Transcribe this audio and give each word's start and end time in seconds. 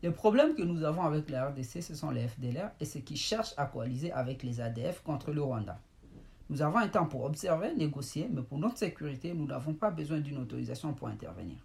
Les 0.00 0.12
problèmes 0.12 0.54
que 0.54 0.62
nous 0.62 0.84
avons 0.84 1.02
avec 1.02 1.28
la 1.28 1.48
RDC, 1.48 1.82
ce 1.82 1.94
sont 1.96 2.10
les 2.10 2.28
FDLR 2.28 2.70
et 2.78 2.84
ceux 2.84 3.00
qui 3.00 3.16
cherchent 3.16 3.54
à 3.56 3.66
coaliser 3.66 4.12
avec 4.12 4.44
les 4.44 4.60
ADF 4.60 5.02
contre 5.02 5.32
le 5.32 5.42
Rwanda. 5.42 5.80
Nous 6.50 6.62
avons 6.62 6.78
un 6.78 6.86
temps 6.86 7.06
pour 7.06 7.24
observer, 7.24 7.74
négocier, 7.74 8.28
mais 8.32 8.42
pour 8.42 8.58
notre 8.58 8.78
sécurité, 8.78 9.34
nous 9.34 9.46
n'avons 9.46 9.74
pas 9.74 9.90
besoin 9.90 10.20
d'une 10.20 10.38
autorisation 10.38 10.94
pour 10.94 11.08
intervenir. 11.08 11.56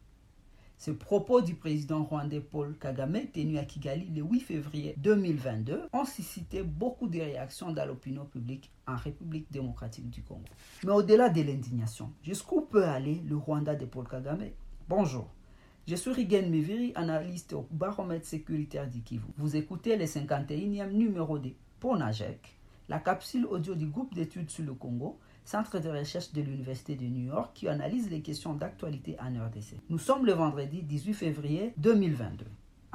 Ce 0.79 0.89
propos 0.89 1.41
du 1.41 1.53
président 1.53 2.03
rwandais 2.03 2.41
Paul 2.41 2.75
Kagame, 2.77 3.27
tenu 3.31 3.59
à 3.59 3.65
Kigali 3.65 4.09
le 4.09 4.23
8 4.23 4.39
février 4.39 4.95
2022, 4.97 5.83
ont 5.93 6.03
suscité 6.03 6.63
beaucoup 6.63 7.07
de 7.07 7.19
réactions 7.19 7.71
dans 7.71 7.85
l'opinion 7.85 8.25
publique 8.25 8.71
en 8.87 8.95
République 8.95 9.45
démocratique 9.51 10.09
du 10.09 10.23
Congo. 10.23 10.41
Mais 10.83 10.91
au-delà 10.91 11.29
de 11.29 11.41
l'indignation, 11.43 12.11
jusqu'où 12.23 12.61
peut 12.61 12.83
aller 12.83 13.21
le 13.27 13.37
Rwanda 13.37 13.75
de 13.75 13.85
Paul 13.85 14.07
Kagame? 14.07 14.49
Bonjour. 14.89 15.29
Je 15.85 15.95
suis 15.95 16.13
Rigen 16.13 16.49
Meviri, 16.49 16.93
analyste 16.95 17.51
au 17.51 17.67
baromètre 17.69 18.25
sécuritaire 18.25 18.89
du 18.89 19.01
Kivu. 19.01 19.25
Vous 19.35 19.57
écoutez 19.57 19.97
le 19.97 20.05
51e 20.05 20.89
numéro 20.91 21.39
de 21.39 21.49
PONAGEC, 21.81 22.55
la 22.87 22.99
capsule 22.99 23.45
audio 23.47 23.75
du 23.75 23.87
groupe 23.87 24.13
d'études 24.13 24.49
sur 24.49 24.63
le 24.63 24.73
Congo, 24.75 25.19
centre 25.43 25.79
de 25.79 25.89
recherche 25.89 26.31
de 26.31 26.41
l'Université 26.41 26.95
de 26.95 27.03
New 27.03 27.25
York 27.25 27.51
qui 27.53 27.67
analyse 27.67 28.09
les 28.09 28.21
questions 28.21 28.53
d'actualité 28.53 29.17
en 29.19 29.33
RDC. 29.45 29.75
Nous 29.89 29.97
sommes 29.97 30.25
le 30.25 30.31
vendredi 30.31 30.83
18 30.83 31.13
février 31.15 31.73
2022. 31.75 32.45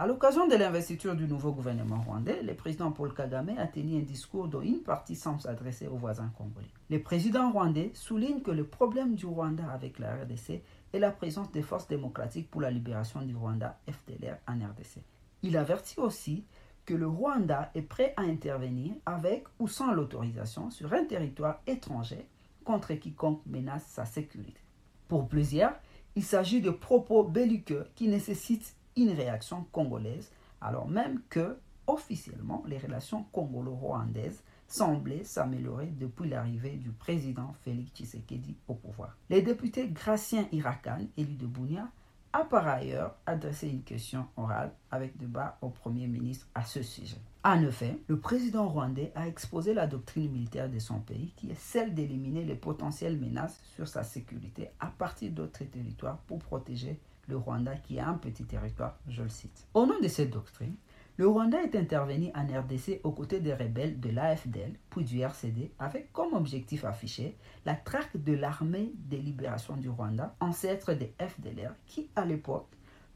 À 0.00 0.06
l'occasion 0.06 0.46
de 0.46 0.54
l'investiture 0.54 1.16
du 1.16 1.26
nouveau 1.26 1.50
gouvernement 1.50 2.00
rwandais, 2.00 2.40
le 2.44 2.54
président 2.54 2.92
Paul 2.92 3.12
Kagame 3.12 3.58
a 3.58 3.66
tenu 3.66 3.98
un 3.98 4.04
discours 4.04 4.46
dont 4.46 4.60
une 4.60 4.84
partie 4.84 5.16
semble 5.16 5.40
s'adresser 5.40 5.88
aux 5.88 5.96
voisins 5.96 6.30
congolais. 6.38 6.70
Le 6.88 7.02
président 7.02 7.50
rwandais 7.50 7.90
souligne 7.94 8.40
que 8.40 8.52
le 8.52 8.62
problème 8.62 9.16
du 9.16 9.26
Rwanda 9.26 9.68
avec 9.72 9.98
la 9.98 10.14
RDC 10.14 10.62
est 10.92 10.98
la 11.00 11.10
présence 11.10 11.50
des 11.50 11.62
forces 11.62 11.88
démocratiques 11.88 12.48
pour 12.48 12.60
la 12.60 12.70
libération 12.70 13.22
du 13.22 13.34
Rwanda 13.34 13.76
FDLR 13.88 14.36
en 14.46 14.52
RDC. 14.68 15.02
Il 15.42 15.56
avertit 15.56 15.98
aussi 15.98 16.44
que 16.86 16.94
le 16.94 17.08
Rwanda 17.08 17.72
est 17.74 17.82
prêt 17.82 18.14
à 18.16 18.22
intervenir 18.22 18.92
avec 19.04 19.46
ou 19.58 19.66
sans 19.66 19.92
l'autorisation 19.92 20.70
sur 20.70 20.92
un 20.92 21.06
territoire 21.06 21.60
étranger 21.66 22.24
contre 22.64 22.94
quiconque 22.94 23.44
menace 23.46 23.86
sa 23.88 24.04
sécurité. 24.04 24.60
Pour 25.08 25.26
plusieurs, 25.26 25.74
il 26.14 26.22
s'agit 26.22 26.60
de 26.60 26.70
propos 26.70 27.24
belliqueux 27.24 27.88
qui 27.96 28.06
nécessitent 28.06 28.76
une 29.02 29.10
réaction 29.10 29.66
congolaise, 29.72 30.30
alors 30.60 30.88
même 30.88 31.20
que, 31.28 31.58
officiellement, 31.86 32.62
les 32.66 32.78
relations 32.78 33.24
congolo-rwandaises 33.32 34.42
semblaient 34.66 35.24
s'améliorer 35.24 35.86
depuis 35.86 36.28
l'arrivée 36.28 36.76
du 36.76 36.90
président 36.90 37.54
Félix 37.62 37.92
Tshisekedi 37.92 38.56
au 38.68 38.74
pouvoir. 38.74 39.16
Les 39.30 39.40
députés 39.40 39.88
Gracien 39.88 40.46
Irakan, 40.52 41.06
élu 41.16 41.34
de 41.34 41.46
Bounia, 41.46 41.88
a 42.34 42.44
par 42.44 42.68
ailleurs 42.68 43.16
adressé 43.24 43.68
une 43.68 43.82
question 43.82 44.26
orale 44.36 44.72
avec 44.90 45.16
débat 45.16 45.56
au 45.62 45.70
Premier 45.70 46.06
ministre 46.06 46.46
à 46.54 46.64
ce 46.64 46.82
sujet. 46.82 47.16
En 47.42 47.62
effet, 47.62 47.98
le 48.08 48.18
président 48.18 48.68
rwandais 48.68 49.12
a 49.14 49.26
exposé 49.26 49.72
la 49.72 49.86
doctrine 49.86 50.30
militaire 50.30 50.68
de 50.68 50.78
son 50.78 51.00
pays 51.00 51.32
qui 51.36 51.50
est 51.50 51.58
celle 51.58 51.94
d'éliminer 51.94 52.44
les 52.44 52.54
potentielles 52.54 53.18
menaces 53.18 53.58
sur 53.74 53.88
sa 53.88 54.02
sécurité 54.02 54.68
à 54.80 54.88
partir 54.88 55.30
d'autres 55.30 55.64
territoires 55.64 56.18
pour 56.26 56.40
protéger 56.40 57.00
le 57.28 57.36
Rwanda 57.36 57.76
qui 57.76 57.98
a 57.98 58.08
un 58.08 58.14
petit 58.14 58.44
territoire, 58.44 58.98
je 59.08 59.22
le 59.22 59.28
cite. 59.28 59.66
Au 59.74 59.86
nom 59.86 60.00
de 60.00 60.08
cette 60.08 60.30
doctrine, 60.30 60.74
le 61.16 61.26
Rwanda 61.26 61.60
est 61.62 61.74
intervenu 61.74 62.30
en 62.34 62.46
RDC 62.46 63.00
aux 63.02 63.10
côtés 63.10 63.40
des 63.40 63.52
rebelles 63.52 63.98
de 63.98 64.08
l'AFDL 64.10 64.74
puis 64.88 65.04
du 65.04 65.20
RCD 65.20 65.72
avec 65.78 66.12
comme 66.12 66.32
objectif 66.34 66.84
affiché 66.84 67.36
la 67.66 67.74
traque 67.74 68.16
de 68.16 68.34
l'armée 68.34 68.92
de 68.94 69.16
libération 69.16 69.76
du 69.76 69.88
Rwanda, 69.88 70.36
ancêtre 70.38 70.94
des 70.94 71.12
FDLR 71.18 71.74
qui 71.86 72.08
à 72.14 72.24
l'époque 72.24 72.68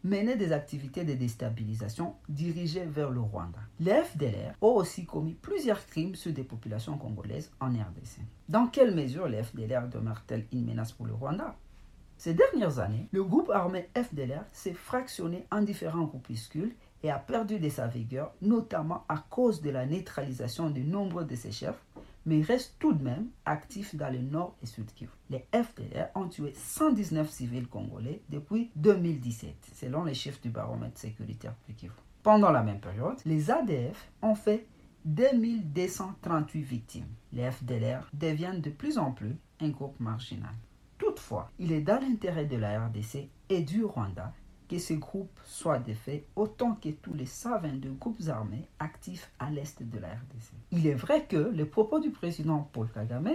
menaient 0.05 0.37
des 0.37 0.51
activités 0.51 1.05
de 1.05 1.15
déstabilisation 1.15 2.17
dirigées 2.29 2.87
vers 2.87 3.11
le 3.11 3.21
Rwanda. 3.21 3.61
Les 3.79 4.03
FDLR 4.03 4.55
ont 4.61 4.75
aussi 4.75 5.07
commis 5.07 5.35
plusieurs 5.35 5.87
crimes 5.87 6.17
sur 6.17 6.33
des 6.33 6.43
populations 6.43 6.99
congolaises 6.99 7.53
en 7.61 7.69
RDC. 7.69 8.19
Dans 8.49 8.67
quelle 8.67 8.97
mesure 8.97 9.29
les 9.29 9.45
FDLR 9.45 9.89
demeurent-elles 9.89 10.47
une 10.51 10.65
menace 10.65 10.91
pour 10.91 11.07
le 11.07 11.15
Rwanda? 11.15 11.55
Ces 12.23 12.35
dernières 12.35 12.79
années, 12.79 13.09
le 13.11 13.25
groupe 13.25 13.51
armé 13.51 13.89
FDLR 13.97 14.45
s'est 14.53 14.75
fractionné 14.75 15.45
en 15.51 15.61
différents 15.61 16.05
groupuscules 16.05 16.73
et 17.03 17.11
a 17.11 17.19
perdu 17.19 17.59
de 17.59 17.69
sa 17.69 17.89
vigueur, 17.89 18.33
notamment 18.41 19.05
à 19.09 19.19
cause 19.29 19.61
de 19.61 19.71
la 19.71 19.87
neutralisation 19.87 20.71
de 20.71 20.83
nombreux 20.83 21.25
de 21.25 21.35
ses 21.35 21.51
chefs, 21.51 21.85
mais 22.25 22.41
reste 22.41 22.77
tout 22.79 22.93
de 22.93 23.03
même 23.03 23.27
actif 23.45 23.97
dans 23.97 24.09
le 24.09 24.21
nord 24.21 24.55
et 24.63 24.67
sud 24.67 24.87
Kivu. 24.95 25.11
Les 25.31 25.45
FDR 25.53 26.11
ont 26.15 26.29
tué 26.29 26.53
119 26.55 27.29
civils 27.29 27.67
congolais 27.67 28.23
depuis 28.29 28.71
2017, 28.77 29.57
selon 29.75 30.05
les 30.05 30.15
chiffres 30.15 30.41
du 30.41 30.51
baromètre 30.51 31.01
sécuritaire 31.01 31.57
du 31.67 31.75
Kivu. 31.75 31.93
Pendant 32.23 32.53
la 32.53 32.63
même 32.63 32.79
période, 32.79 33.19
les 33.27 33.51
ADF 33.51 34.13
ont 34.23 34.37
fait 34.37 34.69
2238 35.07 36.63
victimes. 36.63 37.09
Les 37.33 37.51
FDLR 37.51 38.09
deviennent 38.13 38.61
de 38.61 38.71
plus 38.71 38.97
en 38.97 39.11
plus 39.11 39.35
un 39.59 39.71
groupe 39.71 39.99
marginal. 39.99 40.55
Toutefois, 41.03 41.51
il 41.59 41.73
est 41.73 41.81
dans 41.81 42.01
l'intérêt 42.01 42.45
de 42.45 42.57
la 42.57 42.87
RDC 42.87 43.29
et 43.49 43.63
du 43.63 43.85
Rwanda 43.85 44.33
que 44.69 44.79
ces 44.79 44.99
groupes 44.99 45.41
soient 45.45 45.81
défaits 45.81 46.25
autant 46.37 46.77
que 46.77 46.91
tous 46.91 47.13
les 47.13 47.27
122 47.27 47.91
groupes 47.95 48.29
armés 48.29 48.69
actifs 48.79 49.33
à 49.41 49.51
l'est 49.51 49.83
de 49.83 49.99
la 49.99 50.11
RDC. 50.11 50.53
Il 50.71 50.87
est 50.87 50.95
vrai 50.95 51.25
que 51.27 51.51
les 51.51 51.65
propos 51.65 51.99
du 51.99 52.11
président 52.11 52.71
Paul 52.73 52.89
Kagame 52.89 53.33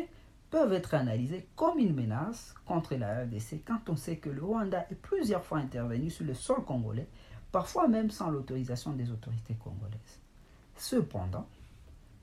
peuvent 0.49 0.71
être 0.71 0.93
analysés 0.93 1.45
comme 1.57 1.77
une 1.77 1.93
menace 1.93 2.55
contre 2.65 2.95
la 2.95 3.23
RDC 3.23 3.65
quand 3.65 3.89
on 3.89 3.97
sait 3.97 4.15
que 4.15 4.29
le 4.29 4.45
Rwanda 4.45 4.87
est 4.89 4.95
plusieurs 4.95 5.43
fois 5.43 5.57
intervenu 5.57 6.09
sur 6.09 6.23
le 6.23 6.35
sol 6.35 6.63
congolais, 6.63 7.09
parfois 7.51 7.89
même 7.89 8.11
sans 8.11 8.29
l'autorisation 8.29 8.93
des 8.93 9.11
autorités 9.11 9.55
congolaises. 9.55 10.21
Cependant, 10.77 11.49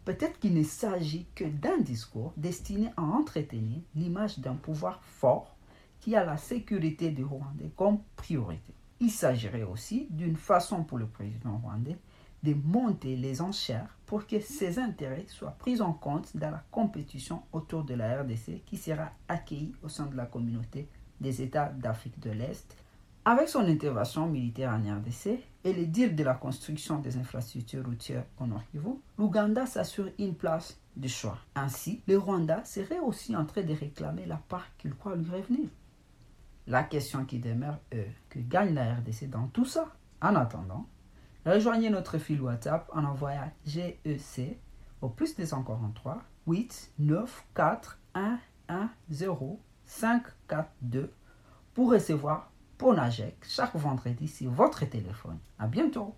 peut-être 0.05 0.39
qu'il 0.39 0.55
ne 0.55 0.63
s'agit 0.63 1.27
que 1.35 1.45
d'un 1.45 1.79
discours 1.79 2.33
destiné 2.37 2.91
à 2.97 3.03
entretenir 3.03 3.81
l'image 3.95 4.39
d'un 4.39 4.55
pouvoir 4.55 5.03
fort 5.03 5.57
qui 6.01 6.17
a 6.17 6.25
la 6.25 6.37
sécurité 6.37 7.11
du 7.11 7.25
Rwandais 7.25 7.73
comme 7.77 7.99
priorité. 8.17 8.75
Il 9.01 9.11
s'agirait 9.11 9.65
aussi 9.65 10.07
d'une 10.11 10.37
façon 10.37 10.85
pour 10.85 10.99
le 10.99 11.07
président 11.07 11.59
rwandais 11.59 11.99
de 12.43 12.55
monter 12.55 13.17
les 13.17 13.41
enchères 13.41 13.97
pour 14.07 14.27
que 14.27 14.39
ses 14.39 14.79
intérêts 14.79 15.25
soient 15.29 15.57
pris 15.59 15.81
en 15.81 15.93
compte 15.93 16.37
dans 16.37 16.51
la 16.51 16.63
compétition 16.71 17.43
autour 17.53 17.85
de 17.85 17.95
la 17.95 18.21
RDC 18.21 18.63
qui 18.67 18.77
sera 18.77 19.11
accueillie 19.29 19.75
au 19.83 19.89
sein 19.89 20.07
de 20.07 20.17
la 20.17 20.27
communauté 20.27 20.89
des 21.21 21.43
États 21.43 21.71
d'Afrique 21.71 22.21
de 22.21 22.31
l'Est. 22.31 22.77
Avec 23.27 23.49
son 23.49 23.61
intervention 23.61 24.27
militaire 24.27 24.71
en 24.71 24.99
RDC 24.99 25.41
et 25.65 25.73
le 25.73 25.87
deal 25.87 26.15
de 26.15 26.23
la 26.23 26.35
construction 26.35 26.99
des 26.99 27.17
infrastructures 27.17 27.83
routières 27.83 28.27
au 28.39 28.47
Nord 28.47 28.63
Kivu, 28.71 28.97
l'Ouganda 29.17 29.65
s'assure 29.65 30.11
une 30.19 30.35
place 30.35 30.79
de 30.95 31.09
choix. 31.09 31.39
Ainsi, 31.55 32.03
le 32.07 32.19
Rwanda 32.19 32.63
serait 32.67 32.99
aussi 32.99 33.35
en 33.35 33.47
train 33.47 33.63
de 33.63 33.73
réclamer 33.73 34.27
la 34.27 34.37
part 34.37 34.67
qu'il 34.77 34.95
croit 34.95 35.17
lui 35.17 35.31
revenir. 35.31 35.71
La 36.67 36.83
question 36.83 37.25
qui 37.25 37.39
demeure 37.39 37.79
est 37.91 38.11
que 38.29 38.41
gagne 38.41 38.75
la 38.75 38.97
RDC 38.97 39.31
dans 39.31 39.49
tout 39.49 39.65
ça? 39.65 39.87
En 40.21 40.35
attendant, 40.35 40.87
rejoignez 41.47 41.89
notre 41.89 42.19
fil 42.19 42.43
WhatsApp 42.43 42.91
en 42.93 43.05
envoyant 43.05 43.51
GEC 43.65 44.59
au 45.01 45.09
plus 45.09 45.35
243 45.35 46.23
8 46.47 46.93
9 46.99 47.45
4 47.55 47.99
1 48.15 48.39
1 48.69 48.91
0 49.11 49.61
5 49.87 50.23
4 50.47 50.71
2 50.83 51.11
pour 51.73 51.91
recevoir 51.91 52.51
Ponajek 52.79 53.37
chaque 53.47 53.77
vendredi 53.77 54.29
sur 54.29 54.51
votre 54.51 54.85
téléphone. 54.85 55.39
À 55.59 55.67
bientôt 55.67 56.15